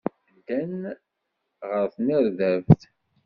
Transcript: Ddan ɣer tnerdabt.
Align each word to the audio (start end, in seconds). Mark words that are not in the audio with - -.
Ddan 0.35 0.81
ɣer 1.69 1.85
tnerdabt. 1.93 2.81